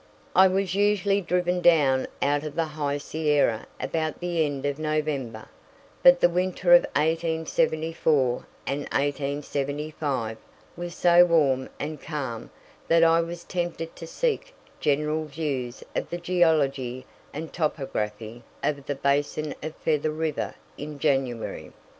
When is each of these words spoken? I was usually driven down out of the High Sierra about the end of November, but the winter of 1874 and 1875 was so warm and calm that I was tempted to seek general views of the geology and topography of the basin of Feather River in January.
I 0.35 0.47
was 0.47 0.73
usually 0.73 1.21
driven 1.21 1.61
down 1.61 2.07
out 2.23 2.43
of 2.43 2.55
the 2.55 2.65
High 2.65 2.97
Sierra 2.97 3.67
about 3.79 4.19
the 4.19 4.43
end 4.43 4.65
of 4.65 4.79
November, 4.79 5.47
but 6.01 6.19
the 6.21 6.27
winter 6.27 6.73
of 6.73 6.81
1874 6.95 8.47
and 8.65 8.79
1875 8.85 10.37
was 10.75 10.95
so 10.95 11.23
warm 11.23 11.69
and 11.79 12.01
calm 12.01 12.49
that 12.87 13.03
I 13.03 13.21
was 13.21 13.43
tempted 13.43 13.95
to 13.95 14.07
seek 14.07 14.55
general 14.79 15.25
views 15.25 15.83
of 15.95 16.09
the 16.09 16.17
geology 16.17 17.05
and 17.31 17.53
topography 17.53 18.41
of 18.63 18.87
the 18.87 18.95
basin 18.95 19.53
of 19.61 19.75
Feather 19.75 20.09
River 20.09 20.55
in 20.79 20.97
January. 20.97 21.73